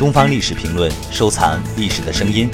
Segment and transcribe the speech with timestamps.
[0.00, 2.48] 东方历史评论，收藏历史的声音。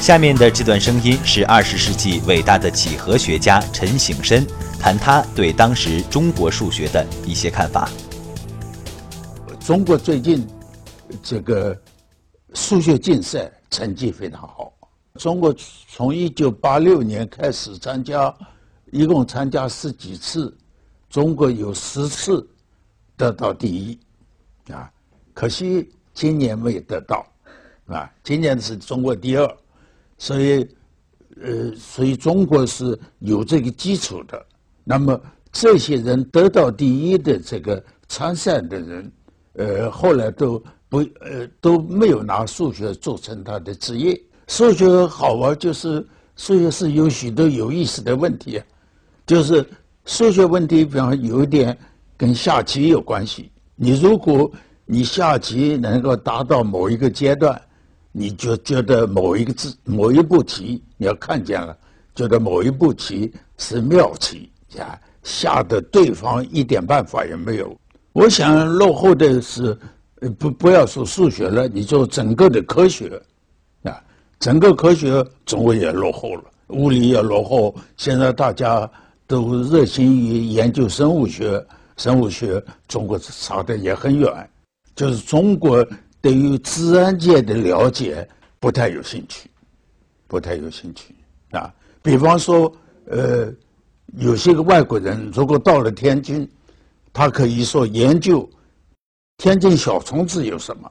[0.00, 4.46] 下面的这段声音是二十世纪伟大的几何学家陈省身
[4.80, 7.90] 谈他对当时中国数学的一些看法。
[9.60, 10.48] 中国最近
[11.22, 11.78] 这个
[12.54, 14.72] 数学竞赛成绩非常好。
[15.16, 15.54] 中国
[15.86, 18.34] 从一九八六年开始参加，
[18.90, 20.56] 一共参加十几次，
[21.10, 22.48] 中国有十次
[23.18, 24.90] 得到第一，啊，
[25.34, 27.24] 可惜今年没有得到，
[27.88, 29.56] 啊，今年是中国第二。
[30.16, 30.66] 所以，
[31.42, 34.42] 呃，所以中国是有这个基础的。
[34.82, 35.20] 那么，
[35.52, 39.12] 这些人得到第一的这个参赛的人，
[39.52, 44.18] 呃，后来都不呃都没有拿数学做成他的职业。
[44.46, 46.02] 数学好玩，就是
[46.36, 48.58] 数学是有许多有意思的问题，
[49.26, 49.68] 就是
[50.06, 51.76] 数学问题，比方有一点
[52.16, 53.50] 跟下棋有关系。
[53.74, 54.50] 你如果
[54.86, 57.60] 你下棋能够达到某一个阶段。
[58.18, 61.76] 你就觉得某一个字、某一步棋，你要看见了，
[62.14, 67.76] 觉得某一步棋是妙棋呀，下的对方一点办法也没有。
[68.14, 69.78] 我想落后的是，
[70.38, 73.20] 不不要说数学了，你就整个的科学，
[73.82, 74.02] 啊，
[74.40, 77.74] 整个科学中国也落后了，物理也落后。
[77.98, 78.90] 现在大家
[79.26, 81.62] 都热心于研究生物学，
[81.98, 84.50] 生物学中国差的也很远，
[84.96, 85.86] 就是中国。
[86.22, 89.48] 对于自然界的了解不太有兴趣，
[90.26, 91.14] 不太有兴趣
[91.52, 91.72] 啊。
[92.02, 92.72] 比方说，
[93.04, 93.48] 呃，
[94.16, 96.48] 有些个外国人如果到了天津，
[97.12, 98.48] 他可以说研究
[99.36, 100.90] 天津小虫子有什么。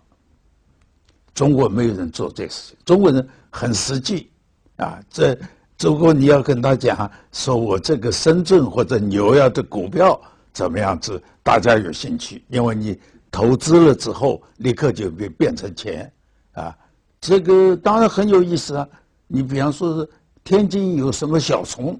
[1.34, 4.32] 中国没有人做这事情，中国人很实际
[4.78, 5.02] 啊。
[5.10, 5.38] 这
[5.82, 10.18] 如果你要跟他讲，说我这个深圳或者纽约的股票
[10.54, 12.98] 怎么样子，大家有兴趣，因为你。
[13.36, 16.10] 投资了之后，立刻就变变成钱，
[16.54, 16.74] 啊，
[17.20, 18.88] 这个当然很有意思啊。
[19.28, 20.10] 你比方说是
[20.42, 22.00] 天津有什么小虫，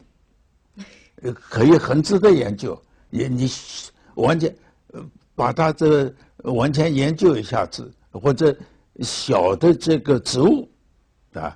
[1.24, 2.82] 呃可以很值得研究。
[3.10, 3.50] 也你
[4.14, 4.56] 完全
[5.36, 8.56] 把它这完全研究一下子，或者
[9.02, 10.70] 小的这个植物，
[11.34, 11.54] 啊，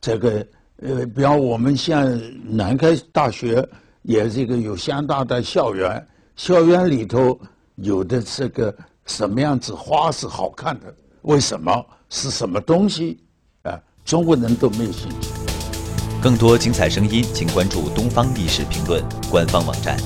[0.00, 3.68] 这个呃，比方我们像南开大学
[4.02, 7.36] 也这个有相当的校园，校园里头
[7.74, 8.72] 有的这个。
[9.06, 10.94] 什么样子花是好看的？
[11.22, 13.18] 为什么是什么东西？
[13.62, 15.30] 啊，中国人都没有兴趣。
[16.20, 19.96] 更多精彩声音，请关注《东方历史评论》官方网站。